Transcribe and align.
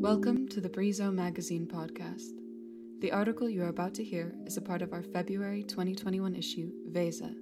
Welcome 0.00 0.46
to 0.48 0.60
the 0.60 0.68
Brizo 0.68 1.12
Magazine 1.12 1.66
podcast. 1.66 2.30
The 3.00 3.10
article 3.12 3.48
you 3.48 3.62
are 3.62 3.68
about 3.68 3.94
to 3.94 4.04
hear 4.04 4.34
is 4.44 4.56
a 4.56 4.62
part 4.62 4.82
of 4.82 4.92
our 4.92 5.02
February 5.02 5.64
2021 5.64 6.34
issue, 6.34 6.70
Vesa, 6.92 7.34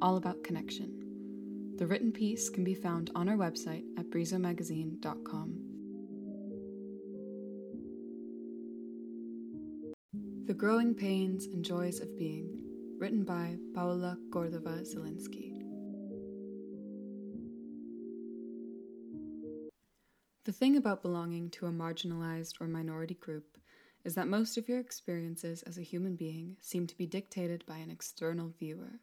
all 0.00 0.16
about 0.16 0.42
connection. 0.42 1.74
The 1.76 1.86
written 1.86 2.10
piece 2.10 2.48
can 2.48 2.64
be 2.64 2.74
found 2.74 3.10
on 3.14 3.28
our 3.28 3.36
website 3.36 3.84
at 3.98 4.10
brizomagazine.com. 4.10 5.58
The 10.46 10.54
Growing 10.54 10.94
Pains 10.94 11.44
and 11.44 11.64
Joys 11.64 12.00
of 12.00 12.16
Being, 12.16 12.58
written 12.98 13.22
by 13.22 13.56
Paula 13.74 14.16
Cordova 14.32 14.80
Zelinsky. 14.82 15.57
The 20.48 20.54
thing 20.54 20.78
about 20.78 21.02
belonging 21.02 21.50
to 21.50 21.66
a 21.66 21.70
marginalized 21.70 22.58
or 22.58 22.68
minority 22.68 23.12
group 23.12 23.58
is 24.02 24.14
that 24.14 24.28
most 24.28 24.56
of 24.56 24.66
your 24.66 24.80
experiences 24.80 25.62
as 25.64 25.76
a 25.76 25.82
human 25.82 26.16
being 26.16 26.56
seem 26.58 26.86
to 26.86 26.96
be 26.96 27.04
dictated 27.04 27.66
by 27.66 27.76
an 27.76 27.90
external 27.90 28.54
viewer 28.58 29.00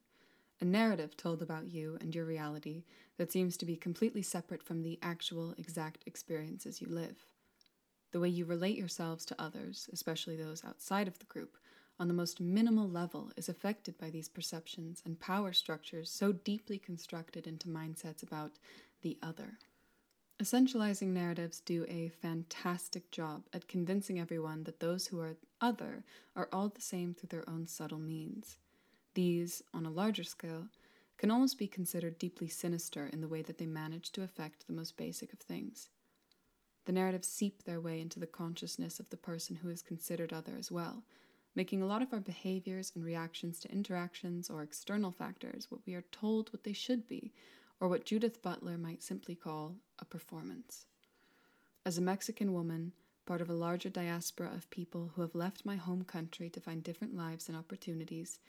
a 0.59 0.65
narrative 0.65 1.15
told 1.15 1.43
about 1.43 1.67
you 1.67 1.99
and 2.01 2.15
your 2.15 2.25
reality 2.25 2.83
that 3.17 3.31
seems 3.31 3.57
to 3.57 3.65
be 3.67 3.75
completely 3.75 4.23
separate 4.23 4.63
from 4.63 4.81
the 4.81 4.97
actual 5.03 5.53
exact 5.59 6.01
experiences 6.07 6.81
you 6.81 6.87
live. 6.89 7.27
The 8.11 8.19
way 8.19 8.29
you 8.29 8.45
relate 8.45 8.75
yourselves 8.75 9.23
to 9.25 9.39
others, 9.39 9.87
especially 9.93 10.37
those 10.37 10.65
outside 10.65 11.07
of 11.07 11.19
the 11.19 11.25
group, 11.25 11.57
on 11.99 12.07
the 12.07 12.15
most 12.15 12.41
minimal 12.41 12.89
level 12.89 13.31
is 13.37 13.49
affected 13.49 13.99
by 13.99 14.09
these 14.09 14.29
perceptions 14.29 15.03
and 15.05 15.19
power 15.19 15.53
structures 15.53 16.09
so 16.09 16.31
deeply 16.31 16.79
constructed 16.79 17.45
into 17.45 17.67
mindsets 17.67 18.23
about 18.23 18.53
the 19.03 19.19
other. 19.21 19.59
Essentializing 20.41 21.07
narratives 21.07 21.61
do 21.61 21.85
a 21.87 22.09
fantastic 22.09 23.09
job 23.09 23.43
at 23.53 23.69
convincing 23.69 24.19
everyone 24.19 24.65
that 24.65 24.81
those 24.81 25.07
who 25.07 25.21
are 25.21 25.37
other 25.61 26.03
are 26.35 26.49
all 26.51 26.67
the 26.67 26.81
same 26.81 27.13
through 27.13 27.29
their 27.29 27.49
own 27.49 27.65
subtle 27.65 27.99
means. 27.99 28.57
These, 29.13 29.63
on 29.73 29.85
a 29.85 29.91
larger 29.91 30.25
scale, 30.25 30.67
can 31.17 31.31
almost 31.31 31.57
be 31.57 31.67
considered 31.67 32.19
deeply 32.19 32.49
sinister 32.49 33.09
in 33.13 33.21
the 33.21 33.29
way 33.29 33.43
that 33.43 33.57
they 33.57 33.65
manage 33.65 34.11
to 34.11 34.23
affect 34.23 34.67
the 34.67 34.73
most 34.73 34.97
basic 34.97 35.31
of 35.31 35.39
things. 35.39 35.87
The 36.83 36.91
narratives 36.91 37.29
seep 37.29 37.63
their 37.63 37.79
way 37.79 38.01
into 38.01 38.19
the 38.19 38.27
consciousness 38.27 38.99
of 38.99 39.09
the 39.11 39.17
person 39.17 39.55
who 39.55 39.69
is 39.69 39.81
considered 39.81 40.33
other 40.33 40.57
as 40.59 40.69
well, 40.69 41.03
making 41.55 41.81
a 41.81 41.87
lot 41.87 42.01
of 42.01 42.11
our 42.11 42.19
behaviors 42.19 42.91
and 42.93 43.05
reactions 43.05 43.57
to 43.61 43.71
interactions 43.71 44.49
or 44.49 44.63
external 44.63 45.11
factors 45.11 45.71
what 45.71 45.79
we 45.87 45.93
are 45.93 46.03
told 46.11 46.51
what 46.51 46.65
they 46.65 46.73
should 46.73 47.07
be, 47.07 47.31
or 47.79 47.87
what 47.87 48.05
Judith 48.05 48.41
Butler 48.41 48.77
might 48.77 49.03
simply 49.03 49.35
call 49.35 49.75
a 49.99 50.05
performance. 50.05 50.85
As 51.85 51.97
a 51.97 52.01
Mexican 52.01 52.53
woman, 52.53 52.93
part 53.25 53.41
of 53.41 53.49
a 53.49 53.53
larger 53.53 53.89
diaspora 53.89 54.51
of 54.53 54.69
people 54.69 55.11
who 55.15 55.21
have 55.21 55.35
left 55.35 55.65
my 55.65 55.75
home 55.75 56.03
country 56.03 56.49
to 56.49 56.59
find 56.59 56.83
different 56.83 57.15
lives 57.15 57.47
and 57.47 57.57
opportunities, 57.57 58.39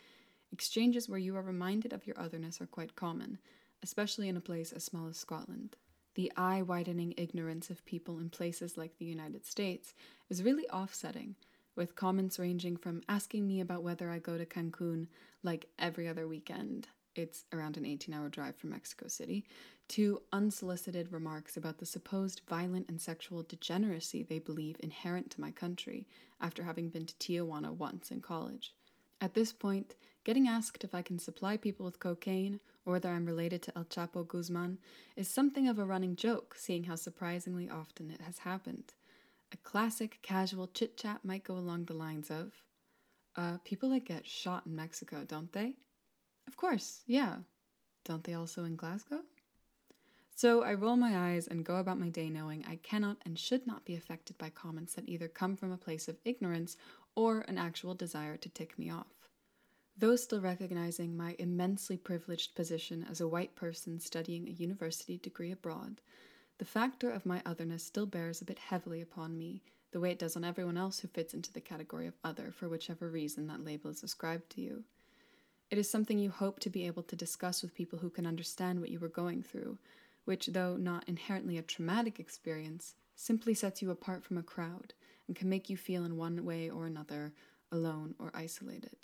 Exchanges 0.52 1.08
where 1.08 1.18
you 1.18 1.36
are 1.36 1.42
reminded 1.42 1.92
of 1.92 2.06
your 2.06 2.18
otherness 2.18 2.60
are 2.60 2.66
quite 2.66 2.96
common, 2.96 3.38
especially 3.82 4.28
in 4.28 4.36
a 4.36 4.40
place 4.40 4.72
as 4.72 4.84
small 4.84 5.08
as 5.08 5.16
Scotland. 5.16 5.76
The 6.14 6.32
eye 6.36 6.62
widening 6.62 7.14
ignorance 7.16 7.68
of 7.68 7.84
people 7.84 8.18
in 8.18 8.30
places 8.30 8.76
like 8.76 8.96
the 8.96 9.04
United 9.04 9.44
States 9.44 9.92
is 10.30 10.42
really 10.42 10.68
offsetting, 10.70 11.34
with 11.74 11.96
comments 11.96 12.38
ranging 12.38 12.76
from 12.76 13.02
asking 13.08 13.46
me 13.46 13.60
about 13.60 13.82
whether 13.82 14.10
I 14.10 14.18
go 14.18 14.38
to 14.38 14.46
Cancun 14.46 15.08
like 15.42 15.68
every 15.78 16.08
other 16.08 16.26
weekend, 16.26 16.88
it's 17.18 17.44
around 17.52 17.76
an 17.76 17.86
18 17.86 18.14
hour 18.14 18.28
drive 18.28 18.56
from 18.56 18.70
Mexico 18.70 19.08
City, 19.08 19.44
to 19.88 20.20
unsolicited 20.32 21.12
remarks 21.12 21.56
about 21.56 21.78
the 21.78 21.86
supposed 21.86 22.42
violent 22.48 22.88
and 22.88 23.00
sexual 23.00 23.42
degeneracy 23.42 24.22
they 24.22 24.38
believe 24.38 24.76
inherent 24.80 25.30
to 25.30 25.40
my 25.40 25.50
country 25.50 26.06
after 26.40 26.62
having 26.62 26.88
been 26.88 27.06
to 27.06 27.14
Tijuana 27.14 27.72
once 27.72 28.10
in 28.10 28.20
college. 28.20 28.74
At 29.20 29.34
this 29.34 29.52
point, 29.52 29.94
getting 30.24 30.48
asked 30.48 30.84
if 30.84 30.94
I 30.94 31.02
can 31.02 31.18
supply 31.18 31.56
people 31.56 31.86
with 31.86 32.00
cocaine 32.00 32.60
or 32.84 32.92
whether 32.92 33.08
I'm 33.08 33.26
related 33.26 33.62
to 33.62 33.72
El 33.76 33.84
Chapo 33.84 34.26
Guzman 34.26 34.78
is 35.16 35.28
something 35.28 35.68
of 35.68 35.78
a 35.78 35.84
running 35.84 36.16
joke, 36.16 36.54
seeing 36.56 36.84
how 36.84 36.96
surprisingly 36.96 37.70
often 37.70 38.10
it 38.10 38.20
has 38.20 38.38
happened. 38.38 38.94
A 39.52 39.56
classic 39.58 40.18
casual 40.22 40.66
chit 40.66 40.96
chat 40.96 41.24
might 41.24 41.44
go 41.44 41.54
along 41.54 41.84
the 41.84 41.94
lines 41.94 42.30
of 42.30 42.52
uh, 43.36 43.58
People 43.64 43.90
that 43.90 44.04
get 44.04 44.26
shot 44.26 44.66
in 44.66 44.74
Mexico, 44.74 45.24
don't 45.26 45.52
they? 45.52 45.74
Of 46.46 46.56
course, 46.56 47.02
yeah. 47.06 47.36
Don't 48.04 48.24
they 48.24 48.34
also 48.34 48.64
in 48.64 48.76
Glasgow? 48.76 49.22
So 50.34 50.62
I 50.62 50.74
roll 50.74 50.96
my 50.96 51.30
eyes 51.30 51.46
and 51.48 51.64
go 51.64 51.76
about 51.76 51.98
my 51.98 52.10
day 52.10 52.28
knowing 52.28 52.64
I 52.68 52.76
cannot 52.76 53.16
and 53.24 53.38
should 53.38 53.66
not 53.66 53.86
be 53.86 53.96
affected 53.96 54.36
by 54.36 54.50
comments 54.50 54.94
that 54.94 55.08
either 55.08 55.28
come 55.28 55.56
from 55.56 55.72
a 55.72 55.78
place 55.78 56.08
of 56.08 56.18
ignorance 56.24 56.76
or 57.14 57.40
an 57.48 57.56
actual 57.56 57.94
desire 57.94 58.36
to 58.36 58.48
tick 58.50 58.78
me 58.78 58.90
off. 58.90 59.30
Though 59.96 60.14
still 60.16 60.42
recognizing 60.42 61.16
my 61.16 61.36
immensely 61.38 61.96
privileged 61.96 62.54
position 62.54 63.06
as 63.10 63.22
a 63.22 63.28
white 63.28 63.56
person 63.56 63.98
studying 63.98 64.46
a 64.46 64.52
university 64.52 65.16
degree 65.16 65.52
abroad, 65.52 66.02
the 66.58 66.66
factor 66.66 67.10
of 67.10 67.24
my 67.24 67.40
otherness 67.46 67.82
still 67.82 68.04
bears 68.04 68.42
a 68.42 68.44
bit 68.44 68.58
heavily 68.58 69.00
upon 69.00 69.38
me, 69.38 69.62
the 69.92 70.00
way 70.00 70.10
it 70.10 70.18
does 70.18 70.36
on 70.36 70.44
everyone 70.44 70.76
else 70.76 71.00
who 71.00 71.08
fits 71.08 71.32
into 71.32 71.50
the 71.50 71.62
category 71.62 72.06
of 72.06 72.18
other 72.22 72.50
for 72.50 72.68
whichever 72.68 73.08
reason 73.08 73.46
that 73.46 73.64
label 73.64 73.90
is 73.90 74.02
ascribed 74.02 74.50
to 74.50 74.60
you. 74.60 74.84
It 75.70 75.78
is 75.78 75.90
something 75.90 76.18
you 76.18 76.30
hope 76.30 76.60
to 76.60 76.70
be 76.70 76.86
able 76.86 77.02
to 77.04 77.16
discuss 77.16 77.62
with 77.62 77.74
people 77.74 77.98
who 77.98 78.10
can 78.10 78.26
understand 78.26 78.80
what 78.80 78.90
you 78.90 79.00
were 79.00 79.08
going 79.08 79.42
through, 79.42 79.78
which, 80.24 80.46
though 80.46 80.76
not 80.76 81.08
inherently 81.08 81.58
a 81.58 81.62
traumatic 81.62 82.20
experience, 82.20 82.94
simply 83.16 83.54
sets 83.54 83.82
you 83.82 83.90
apart 83.90 84.22
from 84.22 84.38
a 84.38 84.42
crowd 84.42 84.94
and 85.26 85.36
can 85.36 85.48
make 85.48 85.68
you 85.68 85.76
feel 85.76 86.04
in 86.04 86.16
one 86.16 86.44
way 86.44 86.70
or 86.70 86.86
another 86.86 87.32
alone 87.72 88.14
or 88.18 88.30
isolated. 88.34 88.96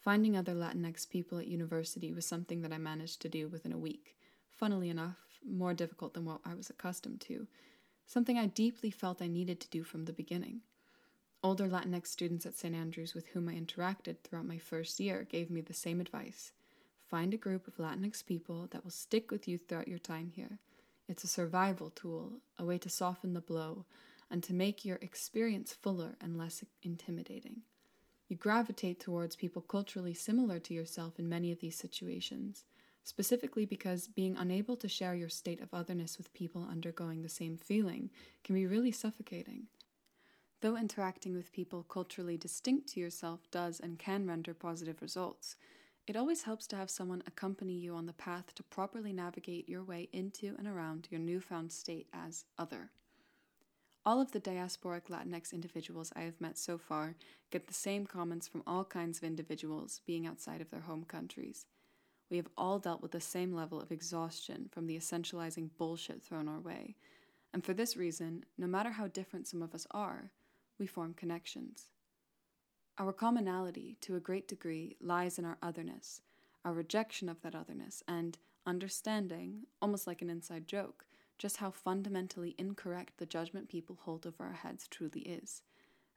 Finding 0.00 0.36
other 0.36 0.54
Latinx 0.54 1.08
people 1.08 1.38
at 1.38 1.46
university 1.46 2.12
was 2.12 2.26
something 2.26 2.62
that 2.62 2.72
I 2.72 2.78
managed 2.78 3.20
to 3.22 3.28
do 3.28 3.46
within 3.46 3.72
a 3.72 3.78
week. 3.78 4.16
Funnily 4.50 4.88
enough, 4.88 5.18
more 5.48 5.74
difficult 5.74 6.14
than 6.14 6.24
what 6.24 6.40
I 6.44 6.54
was 6.54 6.70
accustomed 6.70 7.20
to, 7.22 7.46
something 8.06 8.36
I 8.36 8.46
deeply 8.46 8.90
felt 8.90 9.22
I 9.22 9.28
needed 9.28 9.60
to 9.60 9.68
do 9.68 9.84
from 9.84 10.06
the 10.06 10.12
beginning. 10.12 10.62
Older 11.40 11.68
Latinx 11.68 12.08
students 12.08 12.46
at 12.46 12.56
St. 12.56 12.74
Andrews 12.74 13.14
with 13.14 13.28
whom 13.28 13.48
I 13.48 13.54
interacted 13.54 14.16
throughout 14.18 14.46
my 14.46 14.58
first 14.58 14.98
year 14.98 15.22
gave 15.22 15.50
me 15.50 15.60
the 15.60 15.72
same 15.72 16.00
advice. 16.00 16.50
Find 17.06 17.32
a 17.32 17.36
group 17.36 17.68
of 17.68 17.76
Latinx 17.76 18.26
people 18.26 18.66
that 18.72 18.82
will 18.82 18.90
stick 18.90 19.30
with 19.30 19.46
you 19.46 19.56
throughout 19.56 19.86
your 19.86 20.00
time 20.00 20.32
here. 20.34 20.58
It's 21.08 21.22
a 21.22 21.28
survival 21.28 21.90
tool, 21.90 22.40
a 22.58 22.64
way 22.64 22.76
to 22.78 22.90
soften 22.90 23.34
the 23.34 23.40
blow, 23.40 23.84
and 24.28 24.42
to 24.42 24.52
make 24.52 24.84
your 24.84 24.98
experience 25.00 25.72
fuller 25.72 26.16
and 26.20 26.36
less 26.36 26.64
intimidating. 26.82 27.62
You 28.28 28.36
gravitate 28.36 28.98
towards 28.98 29.36
people 29.36 29.62
culturally 29.62 30.14
similar 30.14 30.58
to 30.58 30.74
yourself 30.74 31.20
in 31.20 31.28
many 31.28 31.52
of 31.52 31.60
these 31.60 31.76
situations, 31.76 32.64
specifically 33.04 33.64
because 33.64 34.08
being 34.08 34.36
unable 34.36 34.76
to 34.76 34.88
share 34.88 35.14
your 35.14 35.30
state 35.30 35.60
of 35.60 35.72
otherness 35.72 36.18
with 36.18 36.34
people 36.34 36.66
undergoing 36.68 37.22
the 37.22 37.28
same 37.28 37.56
feeling 37.56 38.10
can 38.42 38.56
be 38.56 38.66
really 38.66 38.92
suffocating. 38.92 39.68
Though 40.60 40.76
interacting 40.76 41.34
with 41.34 41.52
people 41.52 41.84
culturally 41.84 42.36
distinct 42.36 42.88
to 42.88 43.00
yourself 43.00 43.48
does 43.52 43.78
and 43.78 43.96
can 43.96 44.26
render 44.26 44.52
positive 44.54 45.00
results, 45.00 45.54
it 46.08 46.16
always 46.16 46.42
helps 46.42 46.66
to 46.68 46.76
have 46.76 46.90
someone 46.90 47.22
accompany 47.28 47.74
you 47.74 47.94
on 47.94 48.06
the 48.06 48.12
path 48.12 48.54
to 48.56 48.64
properly 48.64 49.12
navigate 49.12 49.68
your 49.68 49.84
way 49.84 50.08
into 50.12 50.56
and 50.58 50.66
around 50.66 51.06
your 51.10 51.20
newfound 51.20 51.70
state 51.70 52.08
as 52.12 52.44
other. 52.58 52.90
All 54.04 54.20
of 54.20 54.32
the 54.32 54.40
diasporic 54.40 55.08
Latinx 55.08 55.52
individuals 55.52 56.12
I 56.16 56.22
have 56.22 56.40
met 56.40 56.58
so 56.58 56.76
far 56.76 57.14
get 57.50 57.68
the 57.68 57.74
same 57.74 58.04
comments 58.04 58.48
from 58.48 58.64
all 58.66 58.84
kinds 58.84 59.18
of 59.18 59.24
individuals 59.24 60.00
being 60.06 60.26
outside 60.26 60.60
of 60.60 60.70
their 60.70 60.80
home 60.80 61.04
countries. 61.04 61.66
We 62.30 62.36
have 62.36 62.48
all 62.58 62.80
dealt 62.80 63.00
with 63.00 63.12
the 63.12 63.20
same 63.20 63.52
level 63.52 63.80
of 63.80 63.92
exhaustion 63.92 64.68
from 64.72 64.86
the 64.86 64.96
essentializing 64.96 65.70
bullshit 65.78 66.20
thrown 66.20 66.48
our 66.48 66.58
way, 66.58 66.96
and 67.52 67.64
for 67.64 67.74
this 67.74 67.96
reason, 67.96 68.44
no 68.56 68.66
matter 68.66 68.90
how 68.90 69.06
different 69.06 69.46
some 69.46 69.62
of 69.62 69.74
us 69.74 69.86
are, 69.92 70.32
we 70.78 70.86
form 70.86 71.14
connections. 71.14 71.90
Our 72.98 73.12
commonality, 73.12 73.96
to 74.00 74.16
a 74.16 74.20
great 74.20 74.48
degree, 74.48 74.96
lies 75.00 75.38
in 75.38 75.44
our 75.44 75.58
otherness, 75.62 76.20
our 76.64 76.72
rejection 76.72 77.28
of 77.28 77.40
that 77.42 77.54
otherness, 77.54 78.02
and 78.08 78.38
understanding, 78.66 79.66
almost 79.80 80.06
like 80.06 80.20
an 80.20 80.30
inside 80.30 80.66
joke, 80.66 81.06
just 81.38 81.58
how 81.58 81.70
fundamentally 81.70 82.54
incorrect 82.58 83.18
the 83.18 83.26
judgment 83.26 83.68
people 83.68 83.98
hold 84.00 84.26
over 84.26 84.44
our 84.44 84.52
heads 84.52 84.88
truly 84.88 85.20
is. 85.20 85.62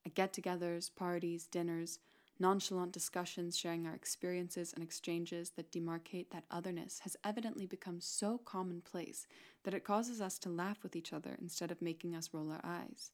At 0.06 0.16
get 0.16 0.34
togethers, 0.34 0.90
parties, 0.94 1.46
dinners, 1.46 2.00
nonchalant 2.40 2.92
discussions 2.92 3.56
sharing 3.56 3.86
our 3.86 3.94
experiences 3.94 4.74
and 4.74 4.84
exchanges 4.84 5.52
that 5.52 5.72
demarcate 5.72 6.32
that 6.32 6.46
otherness 6.50 7.02
has 7.04 7.16
evidently 7.24 7.68
become 7.68 8.02
so 8.02 8.40
commonplace 8.40 9.28
that 9.64 9.76
it 9.76 9.84
causes 9.84 10.20
us 10.20 10.40
to 10.40 10.50
laugh 10.50 10.82
with 10.82 10.96
each 10.96 11.14
other 11.14 11.38
instead 11.40 11.70
of 11.70 11.82
making 11.82 12.16
us 12.16 12.32
roll 12.34 12.52
our 12.52 12.62
eyes. 12.64 13.12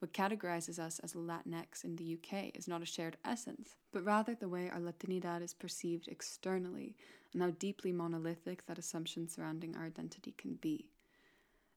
What 0.00 0.14
categorizes 0.14 0.78
us 0.78 0.98
as 1.00 1.12
Latinx 1.12 1.84
in 1.84 1.96
the 1.96 2.14
UK 2.14 2.52
is 2.54 2.66
not 2.66 2.80
a 2.80 2.86
shared 2.86 3.18
essence, 3.22 3.76
but 3.92 4.02
rather 4.02 4.34
the 4.34 4.48
way 4.48 4.70
our 4.70 4.80
Latinidad 4.80 5.42
is 5.42 5.52
perceived 5.52 6.08
externally 6.08 6.96
and 7.34 7.42
how 7.42 7.50
deeply 7.50 7.92
monolithic 7.92 8.64
that 8.64 8.78
assumption 8.78 9.28
surrounding 9.28 9.76
our 9.76 9.84
identity 9.84 10.34
can 10.38 10.54
be. 10.54 10.88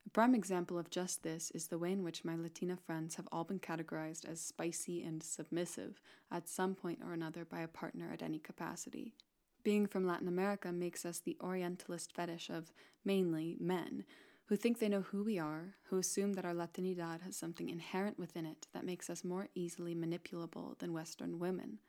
A 0.06 0.10
prime 0.10 0.34
example 0.36 0.78
of 0.80 0.90
just 0.90 1.24
this 1.24 1.52
is 1.52 1.68
the 1.68 1.78
way 1.78 1.92
in 1.92 2.02
which 2.02 2.24
my 2.24 2.36
Latina 2.36 2.78
friends 2.78 3.16
have 3.16 3.28
all 3.30 3.44
been 3.44 3.60
categorized 3.60 4.24
as 4.26 4.40
spicy 4.40 5.04
and 5.04 5.22
submissive 5.22 6.00
at 6.32 6.48
some 6.48 6.76
point 6.76 7.00
or 7.06 7.12
another 7.12 7.44
by 7.44 7.60
a 7.60 7.68
partner 7.68 8.10
at 8.12 8.24
any 8.24 8.40
capacity. 8.40 9.16
Being 9.64 9.86
from 9.86 10.08
Latin 10.08 10.30
America 10.30 10.72
makes 10.72 11.06
us 11.06 11.20
the 11.20 11.38
Orientalist 11.42 12.14
fetish 12.14 12.50
of, 12.50 12.72
mainly, 13.04 13.58
men 13.60 14.06
who 14.46 14.56
think 14.56 14.80
they 14.80 14.90
know 14.90 15.02
who 15.02 15.24
we 15.24 15.40
are, 15.40 15.76
who 15.86 15.98
assume 15.98 16.34
that 16.34 16.46
our 16.46 16.54
Latinidad 16.54 17.22
has 17.22 17.36
something 17.36 17.70
inherent 17.70 18.20
within 18.20 18.46
it 18.46 18.68
that 18.74 18.86
makes 18.86 19.10
us 19.10 19.24
more 19.24 19.48
easily 19.56 19.96
manipulable 19.96 20.78
than 20.80 20.94
Western 20.94 21.40
women. 21.40 21.80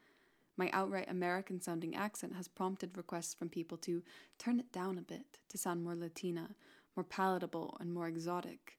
My 0.57 0.71
outright 0.73 1.11
American 1.11 1.61
sounding 1.61 1.97
accent 1.97 2.37
has 2.37 2.47
prompted 2.47 2.97
requests 2.97 3.35
from 3.35 3.49
people 3.49 3.77
to 3.79 4.03
turn 4.39 4.61
it 4.61 4.71
down 4.71 4.99
a 4.99 5.03
bit 5.03 5.39
to 5.49 5.59
sound 5.59 5.83
more 5.83 5.97
Latina, 5.97 6.55
more 6.97 7.05
palatable, 7.05 7.77
and 7.81 7.93
more 7.93 8.07
exotic. 8.07 8.79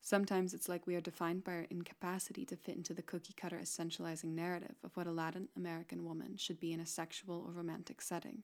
Sometimes 0.00 0.52
it's 0.52 0.68
like 0.68 0.84
we 0.84 0.96
are 0.96 1.00
defined 1.00 1.44
by 1.44 1.52
our 1.52 1.66
incapacity 1.70 2.44
to 2.46 2.56
fit 2.56 2.74
into 2.76 2.92
the 2.92 3.02
cookie 3.02 3.34
cutter 3.34 3.60
essentializing 3.62 4.34
narrative 4.34 4.74
of 4.82 4.96
what 4.96 5.06
a 5.06 5.12
Latin 5.12 5.48
American 5.56 6.04
woman 6.04 6.36
should 6.36 6.58
be 6.58 6.72
in 6.72 6.80
a 6.80 6.86
sexual 6.86 7.44
or 7.46 7.52
romantic 7.52 8.02
setting. 8.02 8.42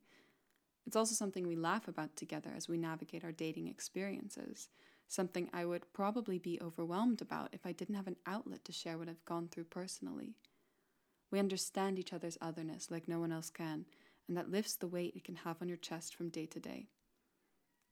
It's 0.89 0.97
also 0.97 1.15
something 1.15 1.47
we 1.47 1.55
laugh 1.55 1.87
about 1.87 2.17
together 2.17 2.49
as 2.57 2.67
we 2.67 2.79
navigate 2.79 3.23
our 3.23 3.31
dating 3.31 3.69
experiences, 3.69 4.71
something 5.07 5.51
I 5.53 5.67
would 5.67 5.93
probably 5.93 6.39
be 6.39 6.59
overwhelmed 6.63 7.21
about 7.21 7.51
if 7.53 7.67
I 7.67 7.73
didn't 7.73 7.97
have 7.97 8.07
an 8.07 8.17
outlet 8.27 8.65
to 8.65 8.73
share 8.73 8.97
what 8.97 9.07
I've 9.07 9.25
gone 9.27 9.49
through 9.49 9.65
personally. 9.65 10.33
We 11.31 11.41
understand 11.41 11.99
each 11.99 12.15
other's 12.15 12.39
otherness 12.41 12.91
like 12.91 13.07
no 13.07 13.21
one 13.21 13.33
else 13.33 13.51
can, 13.51 13.85
and 14.29 14.37
that 14.39 14.51
lifts 14.51 14.77
the 14.77 14.87
weight 14.87 15.13
it 15.15 15.25
can 15.25 15.37
have 15.37 15.61
on 15.61 15.69
your 15.69 15.77
chest 15.77 16.15
from 16.15 16.31
day 16.31 16.47
to 16.47 16.59
day. 16.59 16.87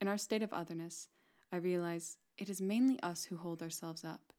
In 0.00 0.08
our 0.08 0.16
state 0.16 0.42
of 0.42 0.54
otherness, 0.54 1.08
I 1.52 1.56
realize 1.56 2.16
it 2.38 2.48
is 2.48 2.62
mainly 2.62 2.98
us 3.02 3.24
who 3.24 3.36
hold 3.36 3.62
ourselves 3.62 4.06
up, 4.06 4.32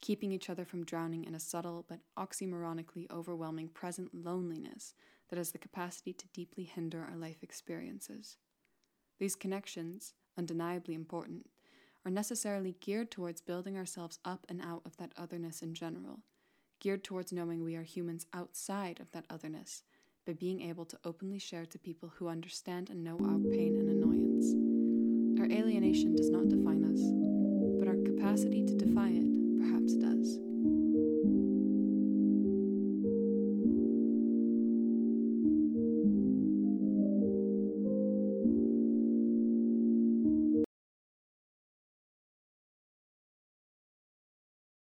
keeping 0.00 0.32
each 0.32 0.48
other 0.48 0.64
from 0.64 0.86
drowning 0.86 1.26
in 1.26 1.34
a 1.34 1.40
subtle 1.40 1.84
but 1.86 2.00
oxymoronically 2.18 3.10
overwhelming 3.10 3.68
present 3.68 4.14
loneliness 4.14 4.94
that 5.28 5.36
has 5.36 5.50
the 5.52 5.58
capacity 5.58 6.12
to 6.12 6.28
deeply 6.28 6.64
hinder 6.64 7.06
our 7.08 7.16
life 7.16 7.42
experiences. 7.42 8.36
These 9.18 9.36
connections, 9.36 10.14
undeniably 10.36 10.94
important, 10.94 11.50
are 12.04 12.10
necessarily 12.10 12.76
geared 12.80 13.10
towards 13.10 13.40
building 13.40 13.76
ourselves 13.76 14.18
up 14.24 14.46
and 14.48 14.60
out 14.62 14.82
of 14.84 14.96
that 14.96 15.12
otherness 15.16 15.62
in 15.62 15.74
general 15.74 16.20
geared 16.80 17.04
towards 17.04 17.32
knowing 17.32 17.64
we 17.64 17.76
are 17.76 17.82
humans 17.82 18.26
outside 18.32 19.00
of 19.00 19.10
that 19.12 19.24
otherness 19.30 19.82
by 20.26 20.32
being 20.32 20.60
able 20.62 20.84
to 20.84 20.98
openly 21.04 21.38
share 21.38 21.66
to 21.66 21.78
people 21.78 22.12
who 22.16 22.28
understand 22.28 22.90
and 22.90 23.02
know 23.02 23.18
our 23.24 23.38
pain 23.38 23.76
and 23.76 23.88
annoyance. 23.88 25.40
Our 25.40 25.46
alienation 25.46 26.14
does 26.14 26.30
not 26.30 26.48
define 26.48 26.84
us, 26.84 27.00
but 27.78 27.88
our 27.88 27.96
capacity 28.04 28.64
to 28.64 28.74
defy 28.74 29.08
it 29.08 29.58
perhaps 29.58 29.94
does. 29.94 30.47